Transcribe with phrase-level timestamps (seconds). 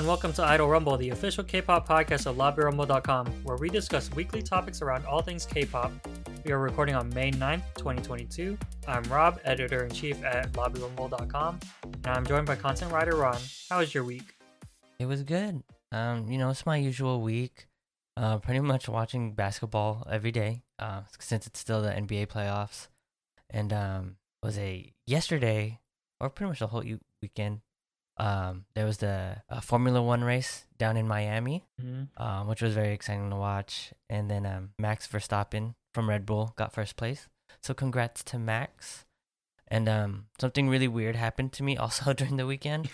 [0.00, 4.40] and welcome to Idol Rumble, the official K-pop podcast of LobbyRumble.com, where we discuss weekly
[4.40, 5.92] topics around all things K-pop.
[6.42, 8.56] We are recording on May 9th, 2022.
[8.88, 13.36] I'm Rob, editor-in-chief at LobbyRumble.com, and I'm joined by content writer Ron.
[13.68, 14.36] How was your week?
[14.98, 15.62] It was good.
[15.92, 17.66] Um, you know, it's my usual week.
[18.16, 20.62] Uh, pretty much watching basketball every day.
[20.78, 22.88] Uh, since it's still the NBA playoffs,
[23.50, 25.78] and um, was a yesterday
[26.18, 26.84] or pretty much the whole
[27.20, 27.60] weekend.
[28.20, 32.22] Um, there was the uh, Formula One race down in Miami, Mm-hmm.
[32.22, 33.92] um, which was very exciting to watch.
[34.08, 37.28] And then um, Max Verstappen from Red Bull got first place.
[37.62, 39.04] So congrats to Max.
[39.68, 42.90] And um, something really weird happened to me also during the weekend.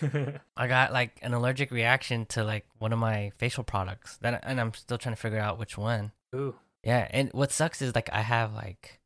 [0.57, 4.61] I got like an allergic reaction to like one of my facial products that, and
[4.61, 6.11] I'm still trying to figure out which one.
[6.35, 6.55] Ooh.
[6.83, 8.99] Yeah, and what sucks is like I have like,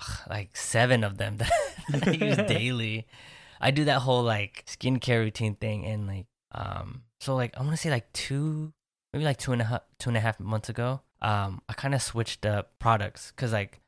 [0.00, 1.36] ugh, like seven of them
[1.90, 3.06] that I use daily.
[3.60, 7.72] I do that whole like skincare routine thing, and like um, so like I want
[7.72, 8.72] to say like two,
[9.12, 11.00] maybe like two and a half, two and a half months ago.
[11.22, 13.80] Um, I kind of switched up products because like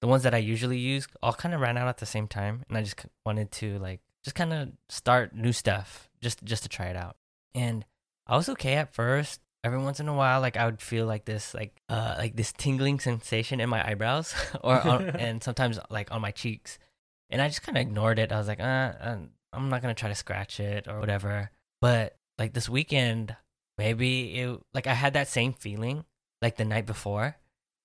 [0.00, 2.64] the ones that I usually use all kind of ran out at the same time,
[2.68, 6.68] and I just wanted to like just kind of start new stuff just just to
[6.68, 7.16] try it out.
[7.54, 7.84] And
[8.26, 9.40] I was okay at first.
[9.62, 12.50] Every once in a while, like I would feel like this, like uh, like this
[12.50, 14.34] tingling sensation in my eyebrows,
[14.64, 16.78] or on, and sometimes like on my cheeks,
[17.30, 18.32] and I just kind of ignored it.
[18.32, 18.62] I was like, uh,
[19.00, 19.16] uh,
[19.52, 21.50] I'm not gonna try to scratch it or whatever.
[21.80, 23.36] But like this weekend,
[23.78, 26.04] maybe it like I had that same feeling
[26.42, 27.36] like the night before,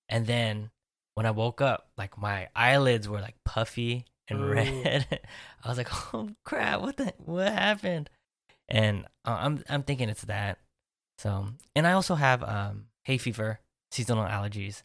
[0.08, 0.70] and then
[1.14, 4.52] when I woke up, like my eyelids were like puffy and Ooh.
[4.52, 5.20] red.
[5.64, 8.10] I was like, oh crap, what the what happened?
[8.68, 10.58] And uh, I'm I'm thinking it's that.
[11.18, 13.60] So, and I also have um hay fever,
[13.90, 14.82] seasonal allergies,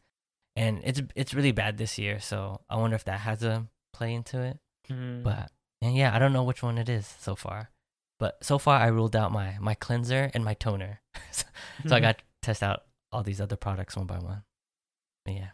[0.55, 2.19] and it's it's really bad this year.
[2.19, 4.59] So I wonder if that has a play into it.
[4.89, 5.23] Mhm.
[5.23, 7.71] But and yeah, I don't know which one it is so far.
[8.19, 11.01] But so far, I ruled out my my cleanser and my toner.
[11.31, 11.45] so,
[11.87, 14.43] so I got to test out all these other products one by one.
[15.25, 15.49] But yeah.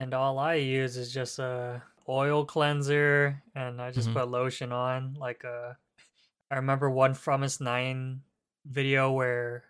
[0.00, 4.14] And all I use is just a oil cleanser, and I just Mhm.
[4.14, 5.14] put lotion on.
[5.14, 5.74] Like uh,
[6.50, 8.20] I remember one fromis_9
[8.64, 9.64] video where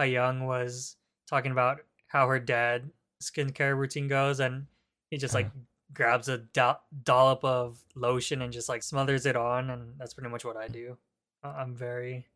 [0.00, 0.96] Young was
[1.28, 2.90] talking about how her dad
[3.22, 4.66] skincare routine goes, and
[5.10, 5.50] he just like
[5.94, 10.28] grabs a do- dollop of lotion and just like smothers it on, and that's pretty
[10.30, 10.98] much what I do.
[11.42, 12.26] I'm very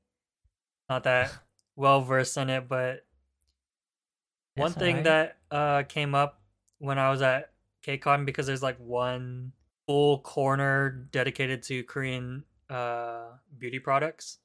[0.88, 1.32] not that
[1.76, 3.04] well versed in it, but
[4.56, 6.40] one thing that uh came up
[6.78, 7.52] when I was at
[7.84, 9.52] KCON because there's like one
[9.86, 14.38] full corner dedicated to Korean uh beauty products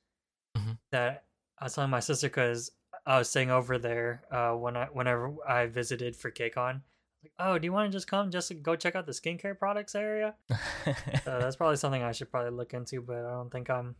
[0.57, 0.77] Mhm.
[0.91, 1.25] that
[1.59, 2.71] I was telling my sister because
[3.05, 6.81] I was staying over there uh when I whenever I visited for KCON.
[7.23, 9.95] Like, oh, do you want to just come just go check out the skincare products
[9.95, 10.35] area?
[11.23, 13.95] So that's probably something I should probably look into, but I don't think I'm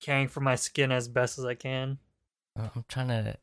[0.00, 1.98] caring for my skin as best as I can.
[2.56, 3.36] I'm trying to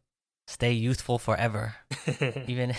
[0.47, 1.75] stay youthful forever.
[2.47, 2.73] Even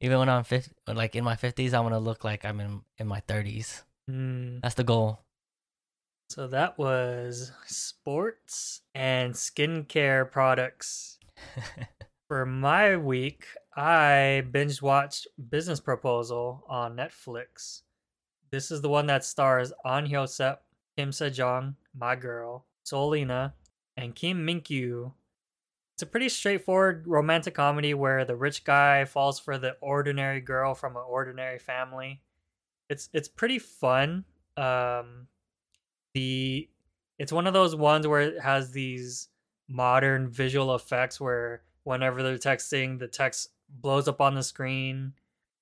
[0.00, 2.82] even when I'm 50, like in my 50s, I want to look like I'm in
[2.98, 3.82] in my 30s.
[4.08, 4.58] Hmm.
[4.62, 5.20] That's the goal.
[6.30, 11.18] So that was sports and skincare products.
[12.28, 13.44] For my week,
[13.76, 17.82] I binge watched Business Proposal on Netflix.
[18.50, 20.58] This is the one that stars Ahn Hyo-seop,
[20.96, 23.52] Kim Se-jeong, my girl, Seol In-ah,
[23.96, 25.12] and Kim Minkyu.
[25.94, 30.74] It's a pretty straightforward romantic comedy where the rich guy falls for the ordinary girl
[30.74, 32.22] from an ordinary family.
[32.88, 34.24] It's it's pretty fun.
[34.56, 35.28] Um,
[36.14, 36.68] the
[37.18, 39.28] it's one of those ones where it has these
[39.68, 45.14] modern visual effects where whenever they're texting the text blows up on the screen.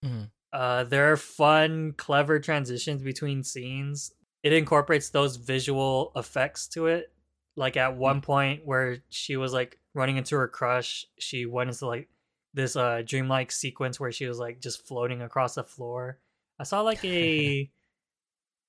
[0.05, 0.31] Mhm.
[0.53, 4.13] uh there are fun clever transitions between scenes.
[4.43, 7.13] It incorporates those visual effects to it.
[7.57, 11.87] Like at one point where she was like running into her crush she went into
[11.87, 12.09] like
[12.55, 16.19] this uh dreamlike sequence where she was like just floating across the floor.
[16.59, 17.71] I saw like a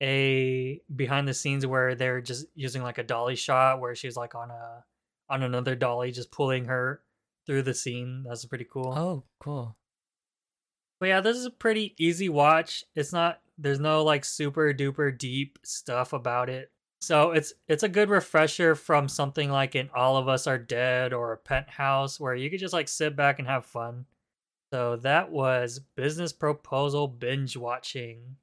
[0.02, 4.34] a behind the scenes where they're just using like a dolly shot where she's like
[4.34, 4.84] on a
[5.30, 7.02] on another dolly just pulling her
[7.50, 9.76] through the scene that's pretty cool Oh, cool.
[11.00, 15.18] but yeah this is a pretty easy watch it's not there's no like super duper
[15.18, 20.16] deep stuff about it so it's it's a good refresher from something like an all
[20.18, 23.48] of us are dead or a penthouse where you could just like sit back and
[23.48, 24.06] have fun
[24.72, 28.36] so that was business proposal binge watching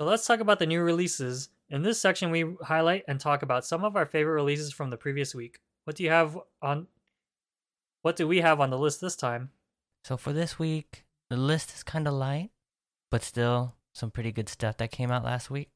[0.00, 1.50] so let's talk about the new releases.
[1.68, 4.96] In this section, we highlight and talk about some of our favorite releases from the
[4.96, 5.58] previous week.
[5.84, 6.86] What do you have on?
[8.02, 9.50] What do we have on the list this time?
[10.04, 12.50] So for this week, the list is kind of light,
[13.10, 15.68] but still some pretty good stuff that came out last week.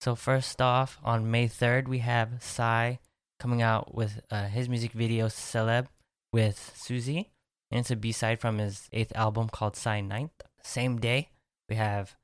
[0.00, 2.96] So first off, on May 3rd, we have Psy
[3.38, 5.88] coming out with uh, his music video Celeb
[6.32, 7.30] with Suzy,
[7.70, 10.30] and it's a B side from his eighth album called Psy 9th.
[10.62, 11.28] Same day,
[11.68, 12.16] we have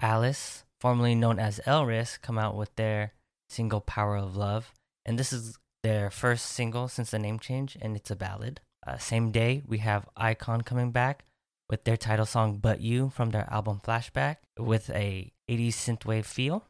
[0.00, 3.14] Alice, formerly known as Elris, come out with their
[3.48, 4.72] single Power of Love,
[5.06, 8.60] and this is their first single since the name change, and it's a ballad.
[8.88, 11.26] Uh, same day, we have iKON coming back
[11.68, 16.64] with their title song But You from their album Flashback with a 80s synthwave feel.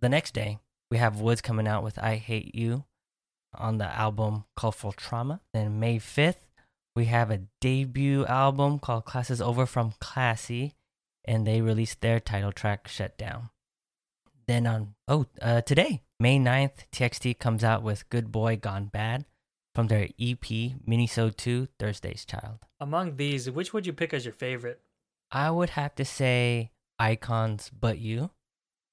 [0.00, 0.58] The next day,
[0.90, 2.84] we have WOODZ coming out with I Hate You
[3.54, 5.40] on the album Colorful Trauma.
[5.52, 6.46] Then May 5th,
[6.96, 10.72] we have a debut album called Classes Over from CLASS:y,
[11.26, 13.50] and they released their title track Shut Down.
[14.46, 19.26] Then on, oh, uh, today, May 9th, TXT comes out with Good Boy Gone Bad
[19.78, 20.40] from their EP
[20.88, 22.58] Minisode 2 Thursday's Child.
[22.80, 24.80] Among these, which would you pick as your favorite?
[25.30, 28.30] I would have to say iKON's But You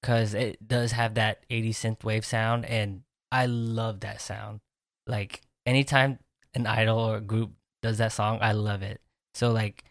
[0.00, 3.02] because it does have that 80 synth wave sound and
[3.32, 4.60] I love that sound.
[5.08, 6.20] Like anytime
[6.54, 7.50] an idol or group
[7.82, 9.00] does that song, I love it.
[9.34, 9.82] So like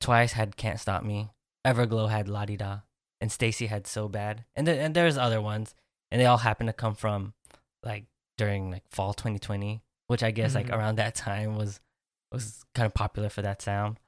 [0.00, 1.28] Twice had Can't Stop Me,
[1.62, 2.78] Everglow had La Di Da,
[3.20, 4.46] and STAYC had So Bad.
[4.56, 5.74] And then and there's other ones
[6.10, 7.34] and they all happen to come from
[7.84, 8.06] like
[8.38, 9.82] during like fall 2020,
[10.12, 10.54] which I guess Mhm.
[10.56, 11.80] like around that time was
[12.30, 13.98] was kind of popular for that sound.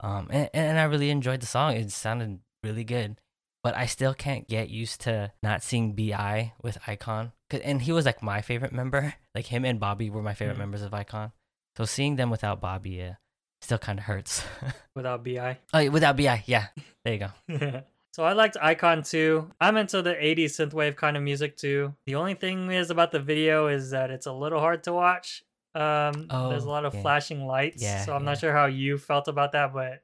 [0.00, 1.74] Um, and, and I really enjoyed the song.
[1.76, 3.20] It sounded really good,
[3.62, 7.32] but I still can't get used to not seeing Bi with iKON.
[7.48, 9.14] 'Cause- And he was like my favorite member.
[9.34, 10.64] Like him and Bobby were my favorite Mhm.
[10.66, 11.32] members of iKON.
[11.76, 13.14] So seeing them without Bobby, uh,
[13.62, 14.42] still kind of hurts.
[14.96, 15.58] Without Bi.
[15.72, 16.66] oh, without Bi, yeah.
[17.04, 17.30] There you go.
[18.12, 19.50] so I liked iKON too.
[19.60, 21.94] I'm into the 80s synthwave kind of music too.
[22.06, 25.44] The only thing is about the video is that it's a little hard to watch.
[25.74, 26.12] Um,
[26.48, 27.02] there's a Oh, lot of yeah.
[27.02, 28.30] flashing lights, Yeah, so I'm yeah.
[28.30, 30.02] not sure how you felt about that, but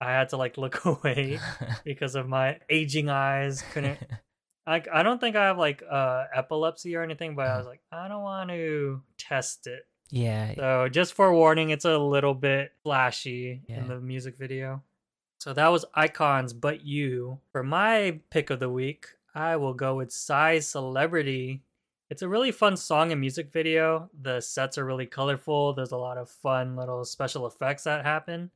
[0.00, 1.38] I had to like look away
[1.84, 3.62] because of my aging eyes.
[3.72, 3.98] Couldn't.
[4.66, 7.58] I, I don't think I have like uh epilepsy or anything, but I Uh-huh.
[7.58, 9.86] was like, I don't want to test it.
[10.10, 14.82] yeah, So just for warning, it's a little bit flashy in the music video.
[15.40, 17.40] So that was iKON's, but you.
[17.52, 21.60] For my pick of the week, I will go with Psy's Celebrity.
[22.10, 24.10] It's a really fun song and music video.
[24.20, 25.72] The sets are really colorful.
[25.72, 28.50] There's a lot of fun little special effects that happen.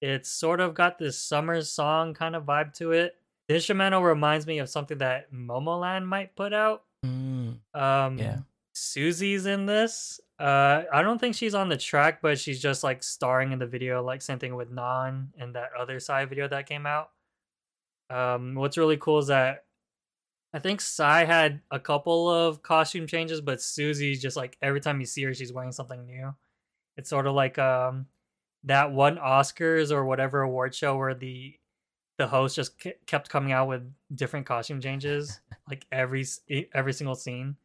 [0.00, 3.16] It's sort of got this summer song kind of vibe to it.
[3.48, 6.84] The instrumental reminds me of something that Momoland might put out.
[7.04, 8.38] Mm, Um, Yeah.
[8.72, 10.20] Suzy's in this.
[10.38, 13.66] Uh, I don't think she's on the track, but she's just like starring in the
[13.66, 17.10] video, like same thing with Nan and that other side video that came out.
[18.08, 19.64] Um, what's really cool is that
[20.52, 25.00] I think Psy had a couple of costume changes, but Suzy just like every time
[25.00, 26.34] you see her, she's wearing something new.
[26.96, 28.06] It's sort of like um
[28.64, 31.54] that one Oscars or whatever award show where the
[32.18, 32.74] the host just
[33.06, 36.26] kept coming out with different costume changes like every
[36.74, 37.56] every single scene.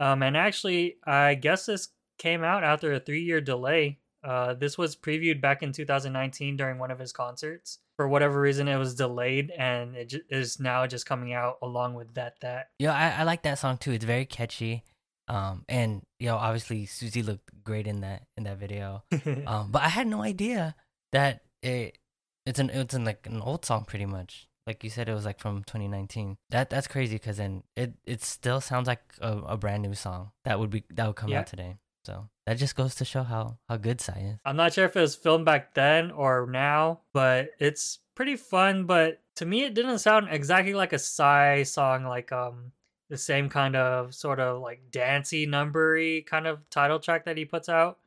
[0.00, 3.98] Um, and actually, I guess this came out after a three year delay.
[4.24, 7.78] Uh, this was previewed back in 2019 during one of his concerts.
[7.96, 11.94] For whatever reason, it was delayed, and it ju- is now just coming out along
[11.94, 12.40] with that.
[12.40, 13.92] That yeah, I, I like that song too.
[13.92, 14.82] It's very catchy.
[15.28, 19.04] Um, and you know, obviously Suzy looked great in that in that video.
[19.46, 20.74] Um, but I had no idea
[21.12, 21.98] that it
[22.46, 24.48] it's an it's an like an old song pretty much.
[24.66, 26.36] Like you said, it was like from 2019.
[26.50, 30.30] That that's crazy because then it it still sounds like a, a brand new song
[30.44, 31.40] that would be that would come Yeah.
[31.40, 31.76] out today.
[32.04, 34.38] So that just goes to show how how good Psy is.
[34.44, 38.86] I'm not sure if it was filmed back then or now, but it's pretty fun.
[38.86, 42.72] But to me, it didn't sound exactly like a Psy song, like um
[43.08, 47.44] the same kind of sort of like dancey, numbery kind of title track that he
[47.44, 47.98] puts out.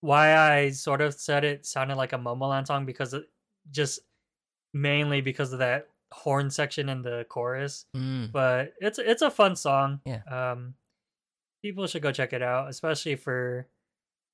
[0.00, 3.24] Why I sort of said it sounded like a Momoland song because it
[3.70, 4.00] just
[4.72, 7.86] mainly because of that horn section in the chorus.
[7.96, 8.32] Mm.
[8.32, 10.00] But it's it's a fun song.
[10.04, 10.22] Yeah.
[10.30, 10.74] Um,
[11.64, 13.66] people should go check it out, especially for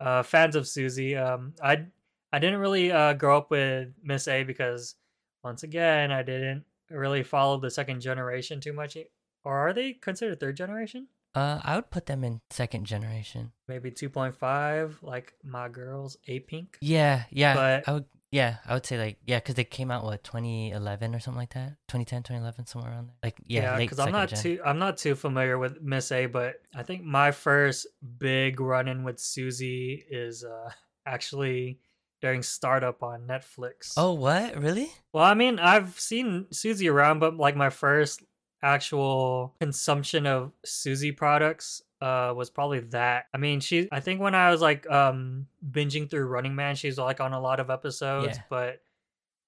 [0.01, 1.17] uh, fans of Suzy.
[1.17, 1.87] Um, I
[2.33, 4.97] I didn't really uh, grow up with Miss A because
[5.45, 8.97] once again I didn't really follow the second generation too much.
[9.45, 11.07] Or are they considered third generation?
[11.33, 13.53] Uh, I would put them in second generation.
[13.69, 16.75] Maybe two point five, like my girls, Apink.
[16.81, 17.55] Yeah, yeah.
[17.55, 18.07] But- I would.
[18.33, 21.55] Yeah, I would say like yeah, because they came out what 2011 or something like
[21.55, 21.77] that.
[21.89, 23.17] 2010, 2011, somewhere around there.
[23.25, 24.39] Like yeah, because I'm not gen.
[24.41, 28.87] too I'm not too familiar with Miss A, but I think my first big run
[28.87, 30.71] in with Suzy is uh
[31.07, 31.81] actually
[32.21, 33.95] during startup on Netflix.
[33.97, 34.57] Oh, what?
[34.57, 34.93] Really?
[35.13, 38.23] well, I mean I've seen Suzy around, but like my first
[38.63, 43.27] actual consumption of Susie products uh was probably that.
[43.35, 46.99] I mean she I think when I was like um binging through Running Man, she's
[46.99, 48.43] like on a lot of episodes, Yeah.
[48.49, 48.83] but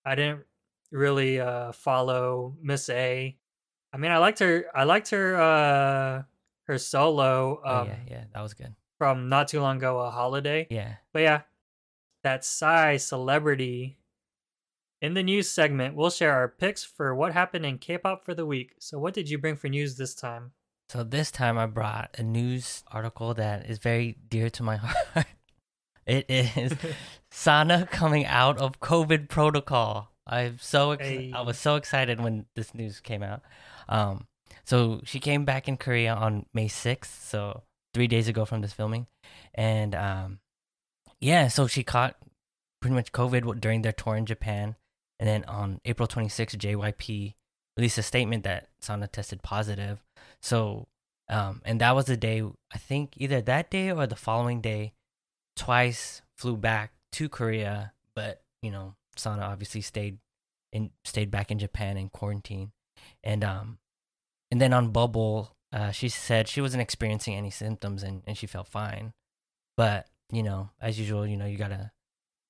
[0.05, 0.45] I didn't
[0.91, 3.37] really uh follow Miss A.
[3.93, 6.23] I mean I liked her I liked her uh
[6.65, 8.75] her solo um, oh yeah, yeah, that was good.
[8.99, 10.67] from not too long ago, a holiday.
[10.71, 10.95] Yeah.
[11.13, 11.41] But yeah,
[12.23, 13.99] that Psy celebrity.
[15.01, 18.47] In the news segment, we'll share our picks for what happened in K-pop for the
[18.47, 18.75] week.
[18.79, 20.53] So, what did you bring for news this time?
[20.93, 25.27] So this time I brought a news article that is very dear to my heart.
[26.05, 26.75] It is
[27.31, 30.13] Sana coming out of COVID protocol.
[30.27, 31.33] I'm so ex- Hey.
[31.35, 33.41] I was so excited when this news came out.
[33.89, 34.27] Um,
[34.65, 37.63] so she came back in Korea on May 6th, so
[37.95, 39.07] three days ago from this filming,
[39.55, 40.41] and um,
[41.23, 42.17] yeah, so she caught
[42.83, 44.77] pretty much COVID during their tour in Japan,
[45.19, 47.33] and then on April 26th, JYP
[47.79, 50.05] released a statement that Sana tested positive.
[50.43, 50.89] So,
[51.29, 54.93] um, and that was the day I think either that day or the following day,
[55.57, 60.19] twice flew back to Korea, but you know, Sana obviously stayed
[60.73, 62.73] in stayed back in Japan in quarantine,
[63.23, 63.79] and um,
[64.51, 68.47] and then on Bubble, uh, she said she wasn't experiencing any symptoms and and she
[68.47, 69.13] felt fine,
[69.77, 71.93] but you know, as usual, you know, you gotta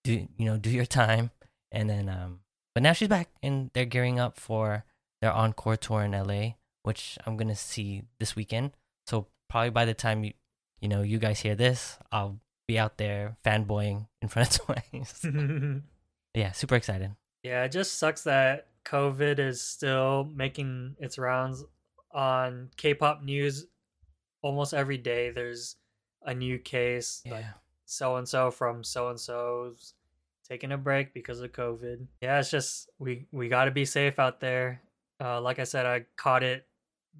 [0.04, 1.30] do you know do your time,
[1.70, 2.40] and then um,
[2.74, 4.84] but now she's back and they're gearing up for
[5.20, 8.72] their encore tour in LA, which I'm gonna see this weekend.
[9.06, 10.32] So probably by the time you
[10.80, 15.24] you know you guys hear this, I'll be out there fanboying in front of Twice.
[16.34, 17.14] yeah, super excited.
[17.42, 21.64] Yeah, it just sucks that COVID is still making its rounds
[22.12, 23.66] on K-pop news
[24.42, 25.30] almost every day.
[25.30, 25.76] There's
[26.24, 27.44] a new case, like
[27.84, 29.94] so and so from so and so's
[30.48, 32.06] taking a break because of COVID.
[32.20, 34.82] Yeah, it's just we we got to be safe out there.
[35.20, 36.66] Uh, like I said, I caught it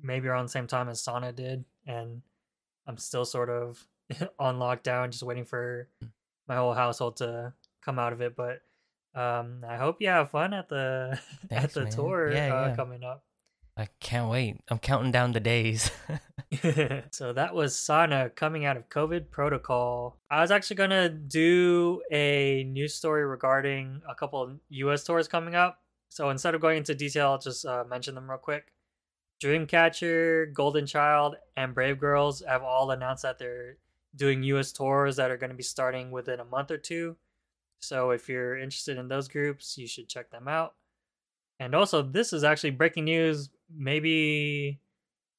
[0.00, 2.22] maybe around the same time as Sana did, and
[2.87, 3.87] I'm still sort of
[4.38, 5.88] on lockdown, just waiting for
[6.46, 7.52] my whole household to
[7.84, 8.37] come out of it.
[8.37, 8.62] But
[9.14, 11.18] um, I hope you have fun at the
[11.50, 11.92] at the man.
[11.92, 12.76] tour Yeah, uh, yeah.
[12.76, 13.25] coming up.
[13.75, 14.61] I can't wait.
[14.68, 15.90] I'm counting down the days.
[17.11, 20.18] so that was Sana coming out of COVID protocol.
[20.30, 25.54] I was actually gonna do a news story regarding a couple of US tours coming
[25.54, 25.78] up.
[26.11, 28.72] So instead of going into detail, I'll just uh, mention them real quick.
[29.42, 33.76] Dreamcatcher, Golden Child, and Brave Girls have all announced that they're
[34.14, 37.16] doing US tours that are going to be starting within a month or two.
[37.80, 40.75] So if you're interested in those groups, you should check them out.
[41.58, 44.80] And also, this is actually breaking news, maybe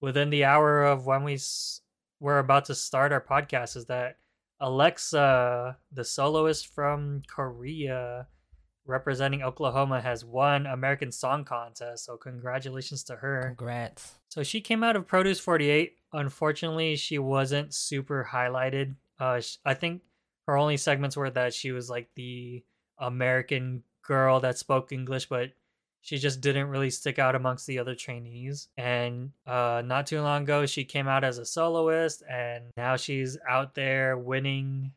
[0.01, 1.81] within the hour of when we s-
[2.19, 4.17] we're about to start our podcast, is that
[4.59, 8.27] Alexa, the soloist from Korea,
[8.85, 12.05] representing Oklahoma, has won American Song Contest.
[12.05, 13.53] So congratulations to her.
[13.55, 14.13] Congrats.
[14.29, 15.97] So she came out of Produce 48.
[16.13, 18.95] Unfortunately, she wasn't super highlighted.
[19.19, 20.01] Uh, I think
[20.47, 22.63] her only segments were that she was like the
[22.97, 25.51] American girl that spoke English, but
[26.01, 28.67] she just didn't really stick out amongst the other trainees.
[28.75, 33.37] And uh, not too long ago, she came out as a soloist, and now she's
[33.49, 34.91] out there winning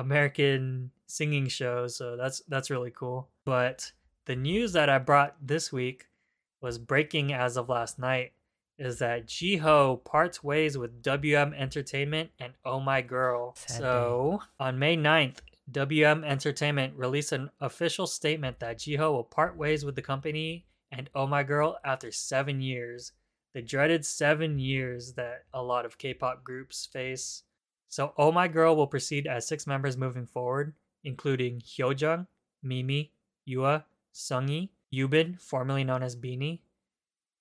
[0.00, 3.28] American singing show, So that's that's really cool.
[3.44, 3.92] But
[4.24, 6.06] the news that I brought this week
[6.60, 8.32] was breaking as of last night
[8.78, 13.54] is that Jiho parts ways with WM Entertainment and Oh My Girl.
[13.56, 15.38] Sad so on May 9th,
[15.70, 21.10] WM Entertainment released an official statement that Jiho will part ways with the company and
[21.14, 23.12] Oh My Girl after seven years.
[23.52, 27.42] The dreaded seven years that a lot of K pop groups face.
[27.90, 32.26] So Oh My Girl will proceed as six members moving forward, including Hyojung,
[32.62, 33.12] Mimi,
[33.48, 36.62] YooA, Seunghee, Yubin, formerly known as Binnie,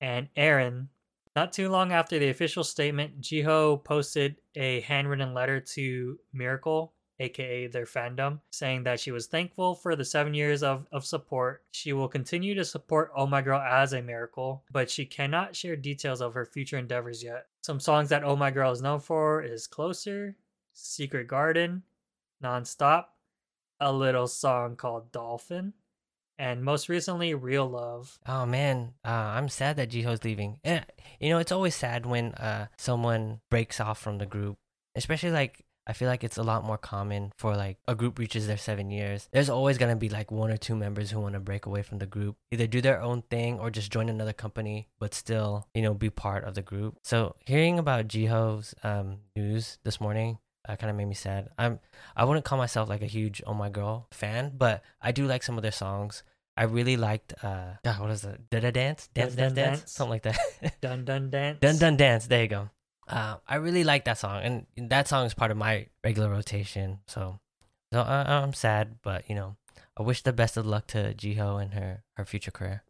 [0.01, 0.87] and Arin.
[1.35, 7.67] Not too long after the official statement, Jiho posted a handwritten letter to Miracle, aka
[7.67, 11.63] their fandom, saying that she was thankful for the seven years of, of support.
[11.71, 15.75] She will continue to support Oh My Girl as a miracle, but she cannot share
[15.75, 17.47] details of her future endeavors yet.
[17.63, 20.35] Some songs that Oh My Girl is known for is Closer,
[20.73, 21.83] Secret Garden,
[22.43, 23.05] Nonstop,
[23.79, 25.73] a little song called Dolphin,
[26.37, 28.19] and most recently Real Love.
[28.27, 30.59] Oh man, uh, I'm sad that Jiho's leaving.
[30.63, 30.81] Eh,
[31.19, 34.57] you know, it's always sad when uh someone breaks off from the group,
[34.95, 38.45] especially like I feel like it's a lot more common for like a group reaches
[38.45, 39.27] their seven years.
[39.31, 41.97] There's always gonna be like one or two members who want to break away from
[41.97, 45.81] the group, either do their own thing or just join another company, but still, you
[45.81, 46.97] know, be part of the group.
[47.03, 50.37] So hearing about Jiho's um news this morning.
[50.67, 51.49] Uh, kind of made me sad.
[51.57, 51.79] I'm
[52.15, 55.41] I wouldn't call myself like a huge Oh My Girl fan, but I do like
[55.41, 56.21] some of their songs.
[56.55, 58.49] I really liked uh God, what is it?
[58.51, 59.09] Did I dance?
[59.13, 59.91] Dance, dance, dance, Dance.
[59.91, 60.37] something like that.
[60.81, 61.59] Dun Dun Dance.
[61.61, 62.27] dun dun dance.
[62.27, 62.69] There you go.
[63.09, 66.99] Uh, I really like that song, and that song is part of my regular rotation.
[67.07, 67.39] So,
[67.91, 69.55] so uh, I'm sad, but you know,
[69.97, 72.83] I wish the best of luck to Jiho and her her future career.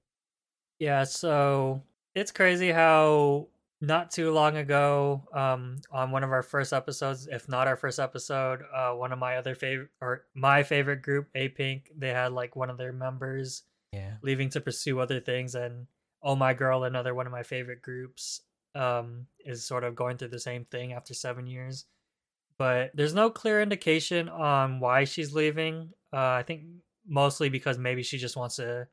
[0.80, 1.84] Yeah, so
[2.16, 3.48] it's crazy how
[3.82, 7.98] not too long ago, um, on one of our first episodes, if not our first
[7.98, 12.58] episode, uh, one of my other favorite or my favorite group, Apink, they had like
[12.58, 14.16] one of their members Yeah.
[14.22, 15.88] leaving to pursue other things, and
[16.22, 18.42] Oh My Girl, another one of my favorite groups,
[18.76, 21.86] um, is sort of going through the same thing after seven years.
[22.58, 25.92] But there's no clear indication on why she's leaving.
[26.12, 26.64] Uh, I think
[27.08, 28.88] mostly because maybe she just wants to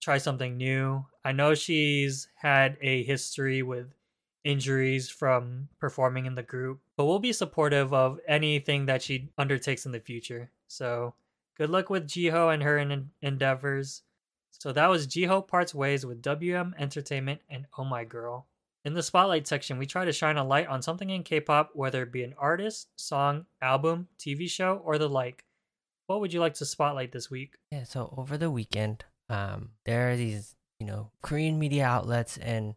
[0.00, 1.04] try something new.
[1.24, 3.92] I know she's had a history with
[4.44, 9.86] injuries from performing in the group, but we'll be supportive of anything that she undertakes
[9.86, 10.50] in the future.
[10.68, 11.14] So
[11.56, 14.02] good luck with Jiho and her en- endeavors.
[14.50, 18.46] So that was Jiho Parts Ways with WM Entertainment and Oh My Girl.
[18.86, 21.70] In the spotlight section, we try to shine a light on something in K pop,
[21.74, 25.44] whether it be an artist, song, album, TV show, or the like.
[26.06, 27.56] What would you like to spotlight this week?
[27.72, 32.76] Yeah, so over the weekend, um, there are these, you know, Korean media outlets and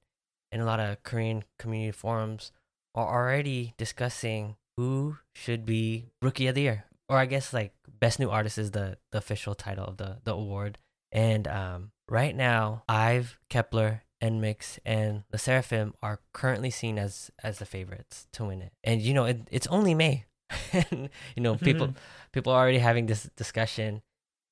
[0.52, 2.52] and a lot of Korean community forums
[2.96, 8.20] are already discussing who should be Rookie of the Year, or I guess like Best
[8.20, 10.80] New Artist is the the official title of the the award.
[11.12, 17.60] And um, right now, Ive, Kep1er, NMIXX, and the Seraphim are currently seen as as
[17.60, 18.74] the favorites to win it.
[18.84, 20.26] And you know, it, it's only May,
[20.74, 21.98] and you know, people mm-hmm.
[22.32, 24.02] people are already having this discussion,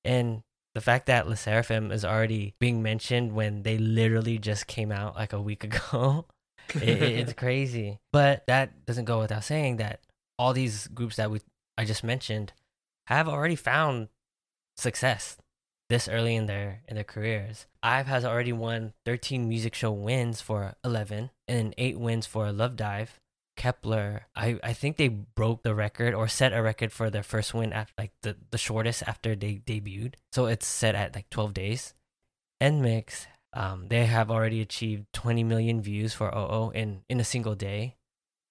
[0.03, 0.43] and
[0.73, 5.15] the fact that LE SSERAFIM is already being mentioned when they literally just came out
[5.15, 6.25] like a week ago,
[6.75, 7.99] it, it- it's crazy.
[8.13, 10.01] But that doesn't go without saying that
[10.37, 11.41] all these groups that we
[11.77, 12.53] I just mentioned
[13.07, 14.09] have already found
[14.77, 15.37] success
[15.89, 17.65] this early in their in their careers.
[17.81, 22.75] Ive has already won 13 music show wins for 11 and 8 wins for Love
[22.75, 23.19] Dive.
[23.57, 27.55] Kep1er, I, I think they broke the record or set a record for their first
[27.55, 30.13] win after like the, the shortest after they debuted.
[30.31, 31.93] So it's set at like 12 days.
[32.61, 37.55] NMIXX, um, they have already achieved 20 million views for OO in, in a single
[37.55, 37.95] day,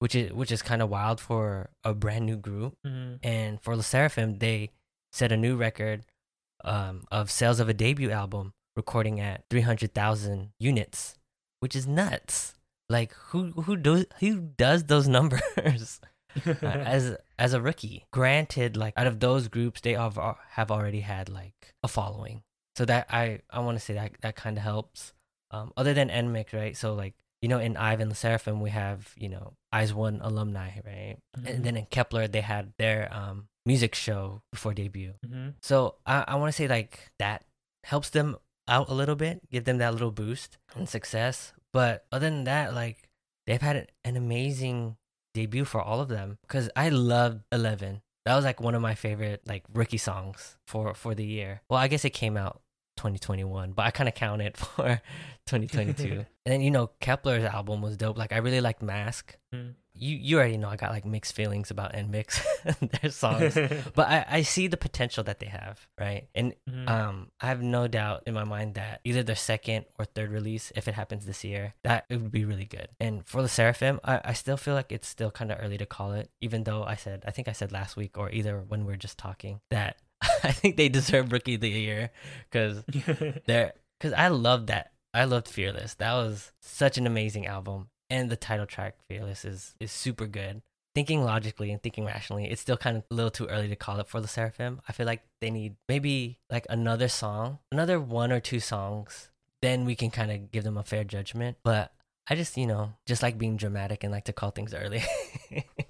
[0.00, 2.76] which is which is kind of wild for a brand new group.
[2.84, 3.20] Mhm.
[3.22, 4.70] And for LE SSERAFIM, they
[5.12, 6.04] set a new record
[6.66, 11.14] um, of sales of a debut album, recording at 300,000 units,
[11.60, 12.54] which is nuts.
[12.88, 16.00] Like who who does who does those numbers
[16.46, 18.04] uh, as as a rookie?
[18.12, 20.18] Granted, like out of those groups, they have
[20.50, 22.42] have already had like a following,
[22.76, 25.12] so that I I want to say that that kind of helps.
[25.50, 26.76] Um, other than NMIXX, right?
[26.76, 27.14] So like
[27.46, 31.16] you know, in Ivan Seraphim, we have you know IZ*ONE alumni, right?
[31.38, 31.46] Mhm.
[31.46, 35.14] And then in Kep1er, they had their um music show before debut.
[35.24, 35.54] Mhm.
[35.62, 37.44] So I, I want to say like that
[37.84, 38.34] helps them
[38.66, 41.52] out a little bit, give them that little boost and success.
[41.72, 43.08] But other than that, like
[43.46, 44.96] they've had an amazing
[45.34, 48.02] debut for all of them because I loved Eleven.
[48.24, 51.62] That was like one of my favorite like rookie songs for for the year.
[51.70, 52.60] Well, I guess it came out
[52.96, 55.00] 2021, but I kind of count it for
[55.46, 56.12] 2022.
[56.12, 58.18] and then you know Kep1er's album was dope.
[58.18, 59.36] Like I really liked Mask.
[59.54, 59.74] Mm.
[59.98, 63.54] You you already know I got like mixed feelings about NMIXX their songs
[63.94, 66.28] but I, I see the potential that they have, right?
[66.34, 66.90] And Mhm.
[66.90, 70.70] um, I have no doubt in my mind that either their second or third release,
[70.76, 72.88] if it happens this year, that it would be really good.
[73.00, 75.86] And for the Seraphim, I, I still feel like it's still kind of early to
[75.86, 78.84] call it, even though I said, I think I said last week or either when
[78.84, 79.96] we are just talking that
[80.42, 82.10] I think they deserve Rookie of the Year
[82.50, 82.84] because
[83.46, 84.92] they're, because I loved that.
[85.14, 85.94] I loved Fearless.
[85.94, 87.88] That was such an amazing album.
[88.08, 90.62] And the title track, Fearless, is, is super good
[90.96, 94.00] thinking logically and thinking rationally, it's still kind of a little too early to call
[94.00, 94.80] it for the Seraphim.
[94.88, 99.30] I feel like they need maybe like another song, another one or two songs.
[99.60, 101.58] Then we can kind of give them a fair judgment.
[101.62, 101.92] But
[102.30, 105.02] I just, you know, just like being dramatic and like to call things early.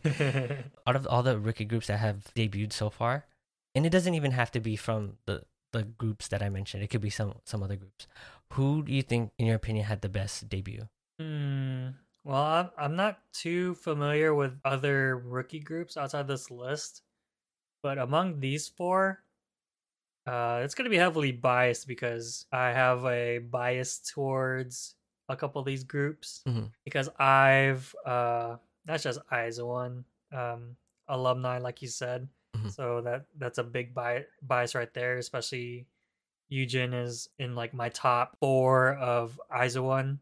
[0.88, 3.26] Out of all the rookie groups that have debuted so far,
[3.76, 6.82] and it doesn't even have to be from the the groups that I mentioned.
[6.82, 8.08] It could be some some other groups.
[8.56, 10.88] Who do you think, in your opinion, had the best debut?
[11.20, 11.88] Hmm.
[12.24, 17.02] Well, I'm, I'm not too familiar with other rookie groups outside this list,
[17.82, 19.22] but among these four,
[20.26, 24.96] uh, it's going to be heavily biased because I have a bias towards
[25.28, 26.70] a couple of these groups Mhm.
[26.84, 30.76] because I've uh, that's just IZ*ONE um,
[31.08, 32.28] alumni, like you said,
[32.66, 32.72] Mhm.
[32.72, 35.86] so that that's a big bi- bias right there, especially.
[36.52, 40.20] Yujin is in like my top four of Isa one.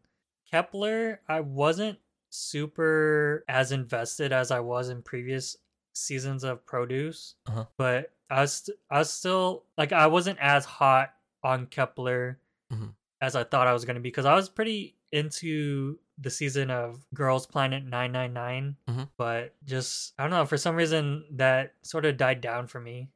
[0.51, 1.99] Kep1er, I wasn't
[2.31, 5.55] super as invested as I was in previous
[5.93, 7.65] seasons of Produce, Uh-huh.
[7.77, 12.37] but I was st- I was still like I wasn't as hot on Kep1er
[12.73, 12.95] Mhm.
[13.21, 17.05] as I thought I was gonna be because I was pretty into the season of
[17.13, 19.09] Girls Planet 999, Mhm.
[19.17, 23.09] but just I don't know for some reason that sort of died down for me.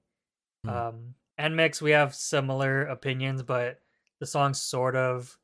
[0.66, 0.70] Mhm.
[0.72, 3.80] Um, NMIXX, we have similar opinions, but
[4.20, 5.38] the song sort of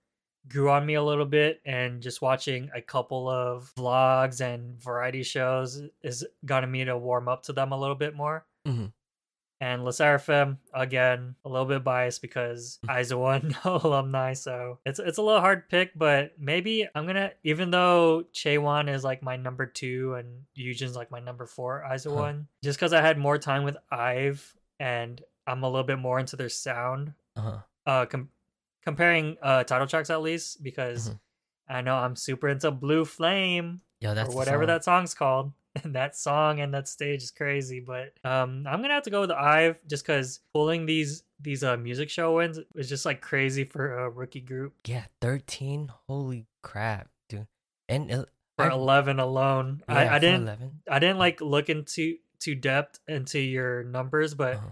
[0.49, 5.23] grew on me a little bit and just watching a couple of vlogs and variety
[5.23, 8.45] shows is gotten me to warm up to them a little bit more.
[8.67, 8.91] Mhm.
[9.65, 12.78] And LE SSERAFIM, again, a little bit biased because.
[12.89, 18.25] IZ*ONE alumni, so it's it's a little hard pick, but maybe I'm gonna even though
[18.34, 22.15] Chaewon is like my number two and Yujin's like my number four Isa Huh.
[22.15, 26.19] one, just because I had more time with Ive and I'm a little bit more
[26.19, 27.58] into their sound, Uh-huh.
[27.88, 28.30] uh com-
[28.84, 31.19] comparing uh title tracks at least because Mhm.
[31.69, 34.67] I know I'm super into Blue Flame Yo, that's or whatever song.
[34.67, 35.51] that song's called.
[35.83, 39.21] And that song and that stage is crazy, but um I'm gonna have to go
[39.21, 43.63] with Ive just because pulling these these uh music show wins is just like crazy
[43.65, 45.91] for a rookie group Yeah, 13.
[46.07, 47.47] Holy crap, dude.
[47.89, 48.25] And uh,
[48.57, 49.83] for I- eleven alone.
[49.89, 50.71] yeah, I, I didn't 11.
[50.89, 54.67] I didn't like look into too depth into your numbers, but Uh-huh.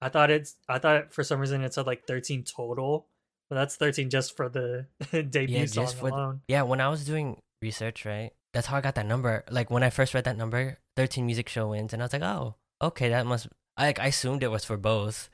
[0.00, 3.06] I thought it's I thought for some reason it said like 13 total,
[3.48, 7.04] but that's 13 just for the debut Yeah, song for the- Yeah, when I was
[7.04, 8.30] doing research, right?
[8.54, 9.44] That's how I got that number.
[9.50, 12.22] Like when I first read that number, 13 music show wins, and I was like,
[12.22, 13.48] oh, okay, that must.
[13.76, 15.28] I like I assumed it was for both,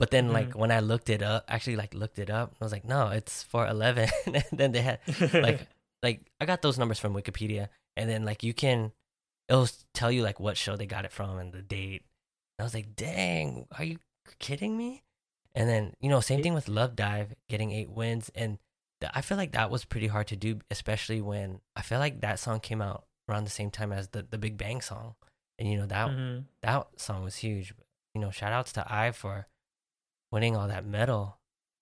[0.00, 0.56] but then like Mhm.
[0.56, 3.42] when I looked it up, actually like looked it up, I was like, no, it's
[3.42, 4.08] for 11.
[4.26, 5.00] and then they had
[5.34, 5.68] like
[6.02, 8.92] like I got those numbers from Wikipedia, and then like you can,
[9.48, 12.02] it'll tell you like what show they got it from and the date.
[12.58, 13.98] And I was like, dang, are you
[14.38, 15.02] kidding me?
[15.54, 18.58] And then you know, same thing with Love Dive getting eight wins, and
[19.12, 22.38] I feel like that was pretty hard to do, especially when I feel like that
[22.38, 25.14] song came out around the same time as the the Big Bang song,
[25.58, 26.44] and you know that Mhm.
[26.62, 27.74] that song was huge.
[28.14, 29.48] You know, shout outs to I for
[30.32, 31.38] winning all that medal.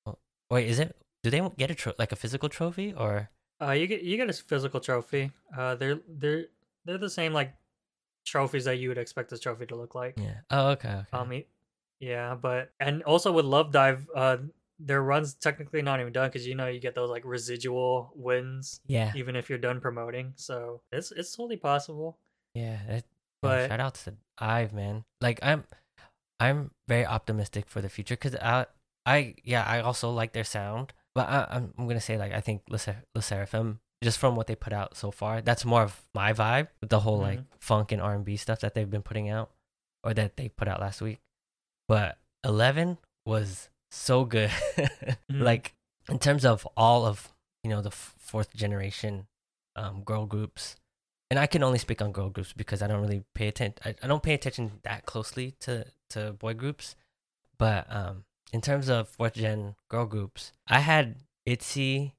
[0.07, 0.19] Oh,
[0.51, 0.97] Wait, is it?
[1.23, 3.31] Do they get a tro- like a physical trophy or?
[3.63, 5.31] Uh, you get you get a physical trophy.
[5.57, 6.47] Uh, they're they're
[6.85, 7.55] they're the same like
[8.27, 10.19] trophies that you would expect a trophy to look like.
[10.19, 10.41] Yeah.
[10.51, 10.89] Oh, okay.
[10.89, 11.07] okay.
[11.13, 11.43] Um,
[12.01, 14.39] yeah, but and also with Love Dive, uh,
[14.79, 18.81] their runs technically not even done because you know you get those like residual wins
[18.87, 19.13] yeah.
[19.15, 20.33] even if you're done promoting.
[20.37, 22.19] So it's it's totally possible.
[22.55, 22.79] Yeah.
[22.89, 23.05] It,
[23.43, 25.05] But- shout out to Ive, man.
[25.21, 25.65] Like I'm,
[26.41, 28.67] I'm very optimistic for the future because I,
[29.07, 32.41] I yeah, I also like their sound, but I, I'm I'm gonna say like I
[32.41, 35.83] think Le, Ser- LE SSERAFIM just from what they put out so far, that's more
[35.83, 36.69] of my vibe.
[36.81, 37.45] with The whole like Mhm.
[37.61, 39.51] funk and R and B stuff that they've been putting out,
[40.03, 41.21] or that they put out last week.
[41.89, 44.51] But Eleven was so good.
[45.31, 45.41] Mhm.
[45.43, 45.75] Like
[46.09, 49.27] in terms of all of you know the f- fourth generation
[49.77, 50.77] um, girl groups,
[51.31, 53.79] and I can only speak on girl groups because I don't really pay attention.
[53.85, 56.95] I, I don't pay attention that closely to to boy groups,
[57.59, 62.15] but um, in terms of fourth gen girl groups, I had Itzy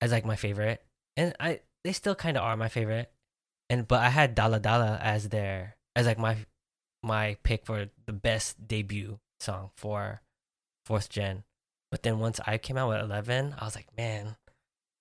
[0.00, 0.82] as like my favorite,
[1.16, 3.10] and I they still kind of are my favorite,
[3.68, 6.36] and but I had Dalla Dalla as their as like my
[7.02, 10.20] my pick for the best debut song for
[10.90, 11.44] fourth gen.
[11.92, 14.34] But then once I came out with eleven, I was like, man,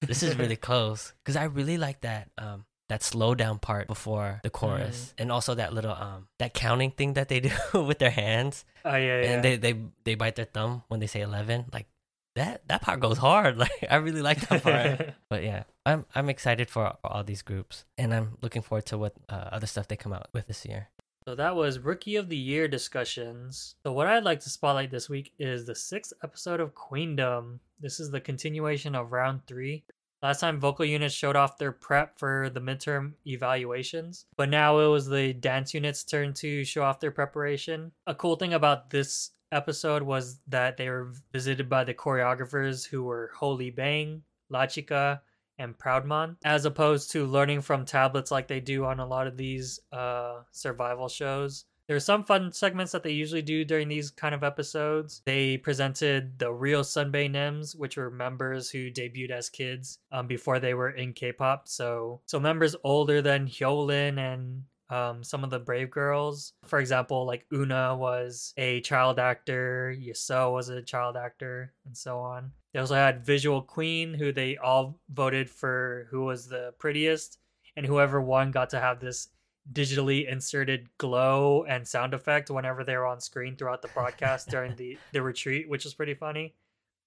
[0.02, 4.40] this is really close because I really like that um that slow down part before
[4.44, 7.50] the chorus, and also that little um that counting thing that they do
[7.90, 9.32] with their hands, Oh yeah, yeah.
[9.34, 9.74] and they they
[10.06, 11.88] they bite their thumb when they say eleven, like.
[12.36, 13.58] That, that part goes hard.
[13.64, 15.14] Like I really like that part.
[15.30, 19.14] But yeah, I'm I'm excited for all these groups, and I'm looking forward to what
[19.28, 20.88] uh, other stuff they come out with this year.
[21.30, 23.76] So that was Rookie of the Year discussions.
[23.84, 27.60] So what I'd like to spotlight this week is the sixth episode of Queendom.
[27.80, 29.84] This is the continuation of round three.
[30.24, 34.88] Last time vocal units showed off their prep for the midterm evaluations, but now it
[34.88, 37.92] was the dance units' turn to show off their preparation.
[38.08, 43.04] A cool thing about this episode was that they were visited by the choreographers who
[43.04, 45.22] were Holy Bang, La Chica,
[45.60, 49.38] and Proudmon, as opposed to learning from tablets like they do on a lot of
[49.38, 51.66] these uh, survival shows.
[51.88, 55.24] There are some fun segments that they usually do during these kind of episodes.
[55.26, 60.60] They presented the real Sunbae Nims, which were members who debuted as kids um, before
[60.60, 61.68] they were in K-pop.
[61.68, 66.54] So, so members older than Hyolyn and um, some of the Brave Girls.
[66.66, 72.20] For example, like Eunha was a child actor, Yaso was a child actor, and so
[72.20, 72.52] on.
[72.74, 77.40] They also had Visual Queen, who they all voted for who was the prettiest,
[77.76, 79.30] and whoever won got to have this
[79.72, 84.76] digitally inserted glow and sound effect whenever they were on screen throughout the broadcast during
[84.76, 86.56] the, the retreat, which was pretty funny.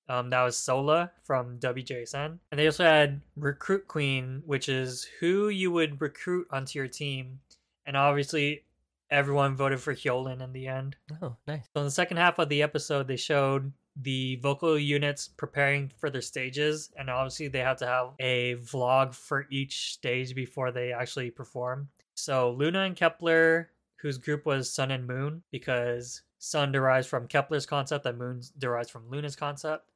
[0.08, 2.38] Um, that was Seola from WJSN.
[2.50, 7.40] And they also had Recruit Queen, which is who you would recruit onto your team.
[7.86, 8.64] And obviously,
[9.10, 10.96] everyone voted for Hyolyn in the end.
[11.20, 11.64] Oh, nice.
[11.74, 16.08] So in the second half of the episode, they showed the vocal units preparing for
[16.08, 20.92] their stages, and obviously they have to have a vlog for each stage before they
[20.92, 21.88] actually perform.
[22.14, 23.66] So LOONA and Kep1er,
[23.96, 28.88] whose group was Sun and Moon, because Sun derives from Kep1er's concept and Moon derives
[28.88, 29.91] from LOONA's concept.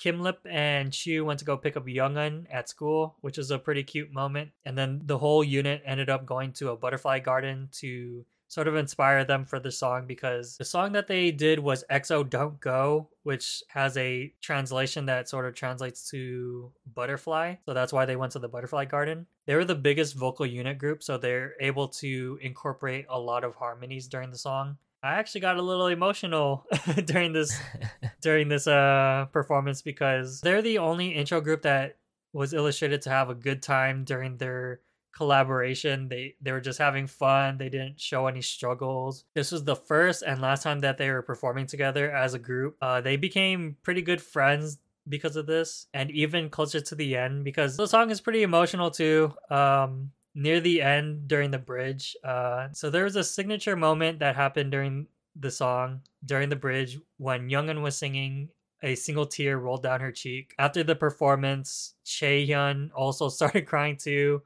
[0.00, 3.58] Kim Lip and Chuu went to go pick up Youngeun at school, which was a
[3.58, 4.50] pretty cute moment.
[4.64, 8.76] And then the whole unit ended up going to a butterfly garden to sort of
[8.76, 13.10] inspire them for the song because the song that they did was EXO Don't Go,
[13.24, 17.56] which has a translation that sort of translates to butterfly.
[17.66, 19.26] So that's why they went to the butterfly garden.
[19.44, 23.54] They were the biggest vocal unit group, so they're able to incorporate a lot of
[23.54, 24.78] harmonies during the song.
[25.02, 26.66] I actually got a little emotional
[27.04, 27.58] during this
[28.20, 31.96] during this uh performance because they're the only intro group that
[32.32, 34.80] was illustrated to have a good time during their
[35.12, 36.08] collaboration.
[36.08, 37.58] They they were just having fun.
[37.58, 39.24] They didn't show any struggles.
[39.34, 42.76] This was the first and last time that they were performing together as a group.
[42.80, 47.42] Uh, they became pretty good friends because of this, and even closer to the end
[47.42, 49.32] because the song is pretty emotional too.
[49.50, 54.36] Um, near the end during the bridge, uh, so there was a signature moment that
[54.36, 58.48] happened during the song during the bridge when Youngeun was singing
[58.82, 60.54] a single tear rolled down her cheek.
[60.58, 64.42] After the performance, Chaehyun also started crying too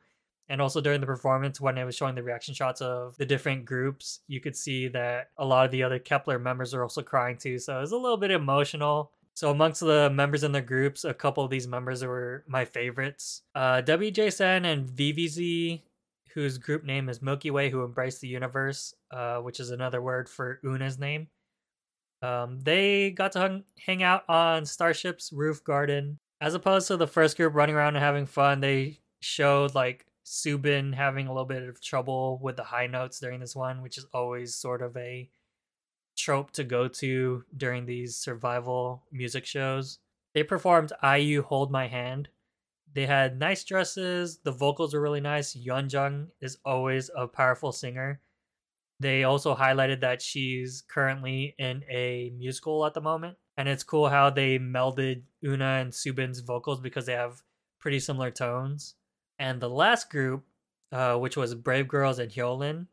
[0.48, 3.64] and also during the performance when it was showing the reaction shots of the different
[3.64, 7.36] groups you could see that a lot of the other kep1er members are also crying
[7.36, 11.04] too so it was a little bit emotional so amongst the members in the groups
[11.04, 13.42] a couple of these members were my favorites.
[13.54, 15.82] Uh WJSN and VIVIZ
[16.34, 20.28] whose group name is milky way who embrace the universe uh, which is another word
[20.28, 21.28] for Eunha's name.
[22.22, 26.18] Um, they got to hung, hang out on starship's roof garden.
[26.40, 30.94] As opposed to the first group running around and having fun they showed like Subin
[30.94, 34.06] having a little bit of trouble with the high notes during this one, which is
[34.12, 35.28] always sort of a
[36.16, 39.98] trope to go to during these survival music shows.
[40.34, 42.28] They performed IU Hold My Hand.
[42.92, 45.56] They had nice dresses, the vocals were really nice.
[45.56, 48.20] Yeonjung is always a powerful singer.
[49.00, 53.36] They also highlighted that she's currently in a musical at the moment.
[53.56, 57.42] And it's cool how they melded Eunha and Subin's vocals because they have
[57.80, 58.94] pretty similar tones.
[59.38, 60.44] And the last group,
[60.92, 62.86] uh, which was Brave Girls and Hyolyn,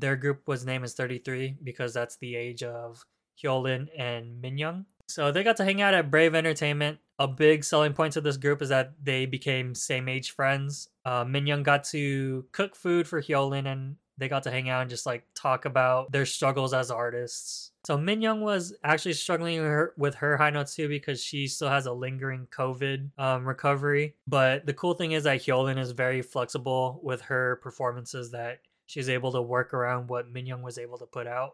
[0.00, 3.04] their group was named as 33 because that's the age of
[3.42, 4.84] Hyolyn and Minyoung.
[5.08, 6.98] So they got to hang out at Brave Entertainment.
[7.18, 10.88] A big selling point to this group is that they became same age friends.
[11.04, 14.90] Uh, Minyoung got to cook food for Hyolyn and they got to hang out and
[14.90, 17.72] just like talk about their struggles as artists.
[17.86, 21.70] So Minyoung was actually struggling with her, with her high notes too because she still
[21.70, 24.14] has a lingering COVID um, recovery.
[24.28, 28.60] But the cool thing is that Hyolyn is very flexible with her performances that
[28.90, 31.52] she's able to work around what Minyoung was able to put out.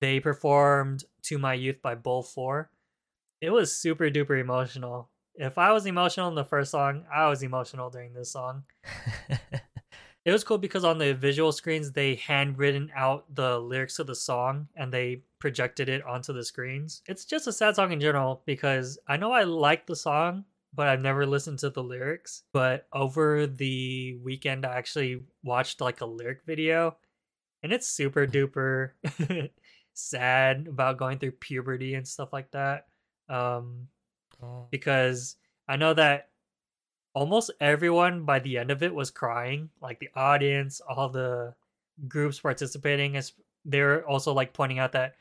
[0.00, 2.66] They performed To My Youth by BOL4.
[3.40, 5.10] It was super duper emotional.
[5.34, 8.62] If I was emotional in the first song, I was emotional during this song.
[10.24, 14.14] it was cool because on the visual screens they handwritten out the lyrics of the
[14.14, 17.02] song and they projected it onto the screens.
[17.08, 20.88] It's just a sad song in general because I know I like the song, but
[20.88, 22.42] I've never listened to the lyrics.
[22.52, 26.96] But over the weekend I actually watched like a lyric video
[27.62, 28.90] and it's super duper
[29.94, 32.86] sad about going through puberty and stuff like that.
[33.28, 33.88] Um
[34.42, 34.66] oh.
[34.70, 35.36] because
[35.68, 36.28] I know that
[37.14, 39.70] almost everyone by the end of it was crying.
[39.80, 41.54] Like the audience, all the
[42.08, 43.32] groups participating, Is
[43.64, 45.14] they're also like pointing out that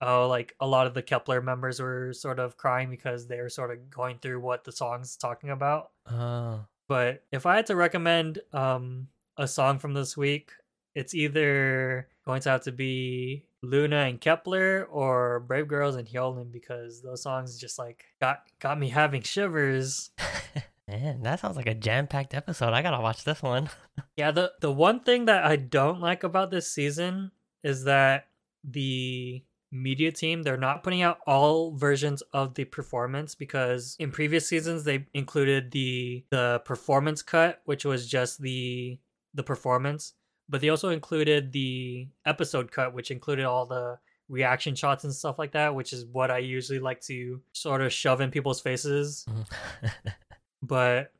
[0.00, 3.48] oh, like a lot of the Kep1er members were sort of crying because they were
[3.48, 5.90] sort of going through what the song's talking about.
[6.10, 6.64] Oh.
[6.88, 10.50] But if I had to recommend um a song from this week,
[10.94, 16.50] it's either going to have to be LOONA and Kep1er or Brave Girls and Hyolyn
[16.50, 20.10] because those songs just like got got me having shivers.
[20.88, 22.72] Man, that sounds like a jam-packed episode.
[22.72, 23.68] I gotta watch this one.
[24.16, 27.32] yeah, the the one thing that I don't like about this season
[27.64, 28.28] is that
[28.62, 29.42] the
[29.82, 34.84] media team they're not putting out all versions of the performance because in previous seasons
[34.84, 38.98] they included the the performance cut which was just the
[39.34, 40.14] the performance
[40.48, 45.38] but they also included the episode cut which included all the reaction shots and stuff
[45.38, 49.24] like that which is what i usually like to sort of shove in people's faces.
[49.28, 50.08] Mm-hmm.
[50.62, 51.12] But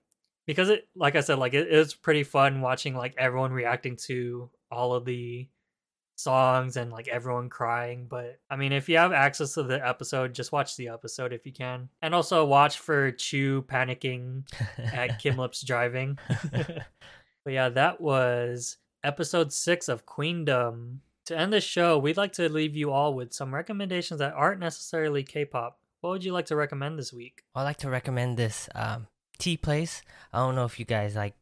[0.47, 4.49] because it like i said like it is pretty fun watching like everyone reacting to
[4.71, 5.49] all of the
[6.17, 10.35] songs and like everyone crying but i mean if you have access to the episode
[10.35, 11.89] just watch the episode if you can.
[12.03, 14.45] And also watch for Chuu panicking
[14.79, 16.19] at kim lip's driving.
[17.45, 21.03] But yeah that was episode six of queendom.
[21.27, 24.59] To end the show we'd like to leave you all with some recommendations that aren't
[24.59, 25.79] necessarily k-pop.
[26.01, 27.45] What would you like to recommend this week?
[27.55, 29.07] I'd like to recommend this um,
[29.39, 30.03] tea place.
[30.33, 31.35] I don't know if you guys like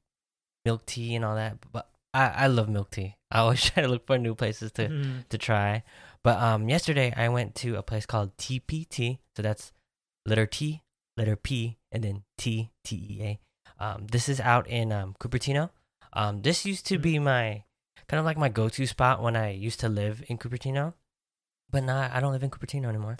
[0.64, 3.16] milk tea and all that, but I, I love milk tea.
[3.30, 5.18] I always try to look for new places to mm-hmm.
[5.28, 5.82] to try.
[6.22, 9.18] But um, yesterday I went to a place called TPT.
[9.36, 9.72] So that's
[10.24, 10.82] letter T,
[11.18, 13.84] letter P, and then T T E A.
[13.84, 15.70] Um, this is out in um, Cupertino.
[16.12, 17.64] Um, this used to be my
[18.08, 20.94] kind of like my go-to spot when I used to live in Cupertino,
[21.70, 23.16] but now I don't live in Cupertino anymore.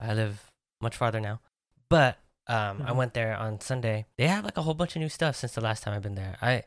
[0.00, 1.40] I live much farther now.
[1.90, 2.96] But um, I Mhm.
[2.96, 4.06] went there on Sunday.
[4.16, 6.14] They have like a whole bunch of new stuff since the last time I've been
[6.14, 6.38] there.
[6.40, 6.62] I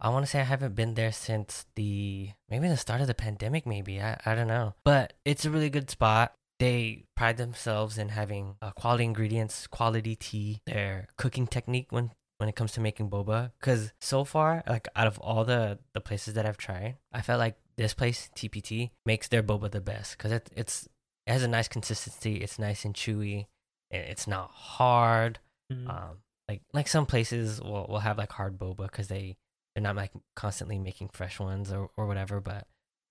[0.00, 3.14] I want to say I haven't been there since the maybe the start of the
[3.14, 3.66] pandemic.
[3.66, 6.34] Maybe I I don't know, but it's a really good spot.
[6.60, 12.48] They pride themselves in having uh, quality ingredients, quality tea, their cooking technique when when
[12.48, 13.52] it comes to making boba.
[13.60, 17.38] Because so far, like out of all the the places that I've tried, I felt
[17.40, 20.88] like this place TPT makes their boba the best because it it's
[21.26, 22.36] it has a nice consistency.
[22.36, 23.46] It's nice and chewy.
[23.90, 25.38] it- It's not hard.
[25.72, 25.88] Mhm.
[25.88, 29.36] Um, like like some places will will have like hard boba because they
[29.74, 32.40] they're not like constantly making fresh ones or or whatever.
[32.40, 32.66] But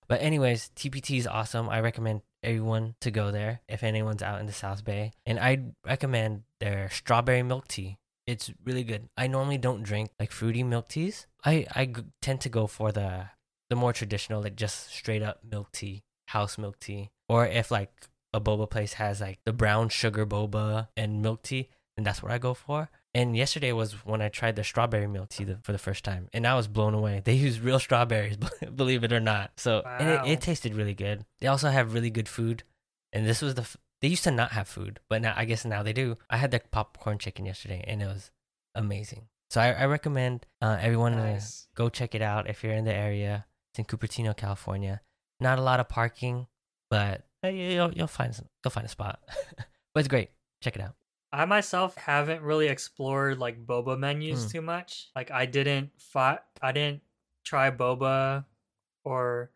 [0.08, 1.68] but anyways, TPT is awesome.
[1.68, 5.64] I recommend everyone to go there if anyone's out in the South Bay, and I
[5.84, 7.98] recommend their strawberry milk tea.
[8.26, 9.08] It's really good.
[9.16, 11.26] I normally don't drink like fruity milk teas.
[11.44, 13.30] I I g- tend to go for the
[13.70, 17.90] the more traditional, like just straight up milk tea, house milk tea, or if like
[18.32, 22.32] a boba place has like the brown sugar boba and milk tea, then that's what
[22.32, 22.90] I go for.
[23.14, 26.28] And yesterday was when I tried the strawberry milk tea the, for the first time,
[26.32, 27.22] and I was blown away.
[27.24, 28.36] They use real strawberries,
[28.74, 29.52] believe it or not.
[29.56, 31.24] So and it, it tasted really good.
[31.40, 32.64] They also have really good food,
[33.12, 35.64] and this was the f- they used to not have food, but now I guess
[35.64, 36.16] now they do.
[36.28, 38.30] I had their popcorn chicken yesterday, and it was
[38.74, 39.28] amazing.
[39.50, 41.68] So I, I recommend uh, everyone to Nice.
[41.76, 43.46] go check it out if you're in the area.
[43.70, 45.00] It's in Cupertino, California.
[45.38, 46.48] Not a lot of parking,
[46.90, 49.20] but uh, you'll you'll find some, you'll find a spot.
[49.94, 50.30] but it's great.
[50.60, 50.96] Check it out.
[51.34, 54.50] I myself haven't really explored like boba menus Hmm.
[54.54, 55.10] too much.
[55.18, 57.02] Like I didn't fi- I didn't
[57.42, 58.44] try boba
[59.02, 59.50] or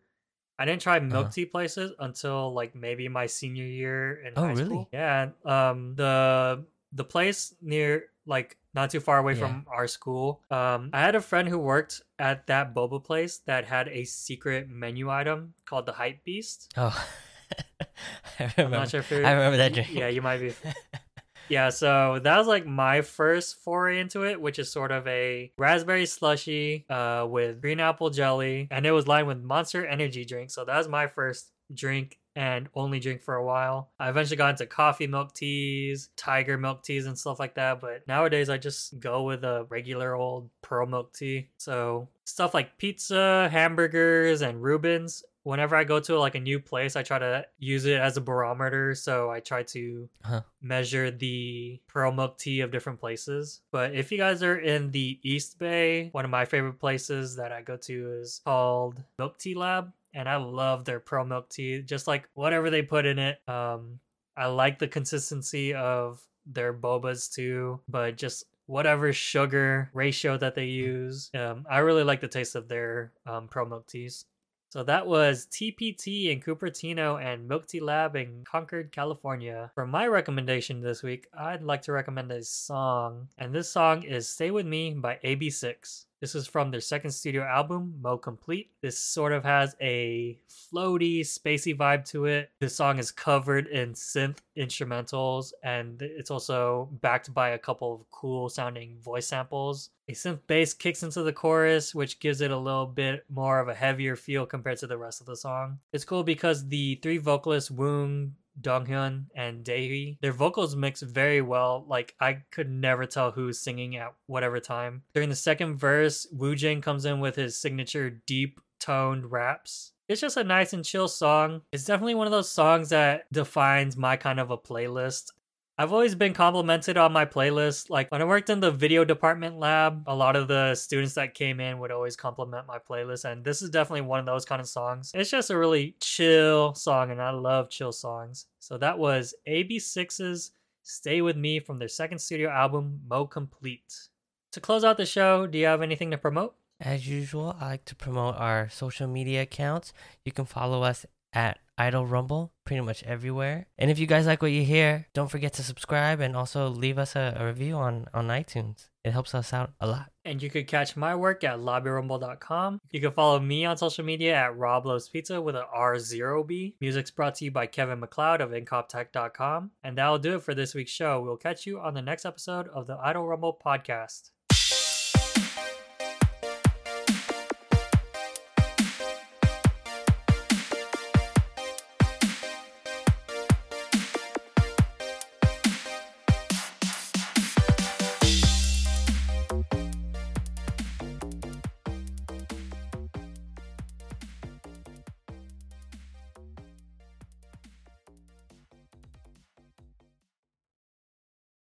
[0.59, 1.31] I didn't try milk Uh-huh.
[1.31, 4.65] tea places until like maybe my senior year in Oh, high really?
[4.65, 4.89] school.
[4.91, 5.31] Yeah.
[5.47, 9.47] Um the the place near like not too far away Yeah.
[9.47, 10.43] from our school.
[10.51, 14.67] Um I had a friend who worked at that boba place that had a secret
[14.67, 16.73] menu item called the hype beast.
[16.75, 16.91] Oh,
[18.39, 18.77] I I'm remember.
[18.83, 19.89] not sure if you're, I remember that drink.
[19.95, 20.53] Yeah, you might be
[21.49, 25.51] Yeah, so that was like my first foray into it, which is sort of a
[25.57, 30.51] raspberry slushy uh, with green apple jelly, and it was lined with Monster Energy drink.
[30.51, 33.89] So that was my first drink and only drink for a while.
[33.99, 37.81] I eventually got into coffee milk teas, tiger milk teas, and stuff like that.
[37.81, 41.49] But nowadays, I just go with a regular old pearl milk tea.
[41.57, 45.23] So stuff like pizza, hamburgers, and Reubens.
[45.49, 48.21] Whenever I go to like a new place, I try to use it as a
[48.21, 48.93] barometer.
[48.93, 50.41] So I try to Huh.
[50.61, 53.61] measure the pearl milk tea of different places.
[53.71, 57.51] But if you guys are in the East Bay, one of my favorite places that
[57.51, 59.91] I go to is called Milk Tea Lab.
[60.13, 63.41] And I love their pearl milk tea, just like whatever they put in it.
[63.47, 63.99] Um,
[64.37, 70.65] I like the consistency of their bobas too, but just whatever sugar ratio that they
[70.65, 71.31] use.
[71.33, 74.25] Um, I really like the taste of their um, pearl milk teas.
[74.71, 79.71] So that was TPT in Cupertino and Milk Tea Lab in Concord, California.
[79.73, 84.29] For my recommendation this week, I'd like to recommend a song, and this song is
[84.29, 86.05] Stay With Me by AB6IX.
[86.21, 88.71] This is from their second studio album, Mo Complete.
[88.81, 92.51] This sort of has a floaty, spacey vibe to it.
[92.59, 98.11] This song is covered in synth instrumentals, and it's also backed by a couple of
[98.11, 99.91] cool sounding voice samples.
[100.09, 103.69] A synth bass kicks into the chorus, which gives it a little bit more of
[103.69, 105.79] a heavier feel compared to the rest of the song.
[105.93, 111.85] It's cool because the three vocalists, Woong, Donghyun, and Daehwi, their vocals mix very well.
[111.87, 115.03] Like I could never tell who's singing at whatever time.
[115.13, 119.91] During the second verse, Woo Jin comes in with his signature deep toned raps.
[120.07, 121.61] It's just a nice and chill song.
[121.71, 125.31] It's definitely one of those songs that defines my kind of a playlist.
[125.79, 127.89] I've always been complimented on my playlist.
[127.89, 131.33] Like when I worked in the video department lab, a lot of the students that
[131.33, 133.23] came in would always compliment my playlist.
[133.23, 135.09] And this is definitely one of those kind of songs.
[135.15, 138.47] It's just a really chill song, and I love chill songs.
[138.59, 140.51] So that was AB6IX's
[140.83, 144.09] Stay With Me from their second studio album, Mo Complete.
[144.51, 146.55] To close out the show, do you have anything to promote?
[146.81, 149.93] As usual, I like to promote our social media accounts.
[150.25, 153.67] You can follow us at Idol Rumble pretty much everywhere.
[153.77, 156.99] And if you guys like what you hear, don't forget to subscribe and also leave
[156.99, 158.89] us a, a review on, on iTunes.
[159.03, 160.11] It helps us out a lot.
[160.25, 162.81] And you could catch my work at lobbyrumble.com.
[162.91, 166.75] You can follow me on social media at Rob Loves Pizza with a R0B.
[166.81, 169.71] Music's brought to you by Kevin MacLeod of Incompetech.com.
[169.83, 171.21] And that'll do it for this week's show.
[171.21, 174.31] We'll catch you on the next episode of the Idol Rumble podcast.